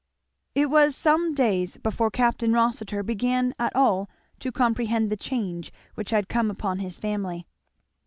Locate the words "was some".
0.71-1.35